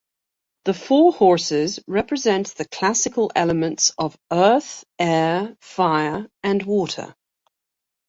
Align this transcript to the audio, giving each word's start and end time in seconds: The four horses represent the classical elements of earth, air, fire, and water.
The 0.65 0.73
four 0.73 1.13
horses 1.13 1.79
represent 1.85 2.55
the 2.55 2.67
classical 2.69 3.29
elements 3.35 3.91
of 3.99 4.17
earth, 4.31 4.83
air, 4.99 5.55
fire, 5.59 6.27
and 6.41 6.63
water. 6.63 7.13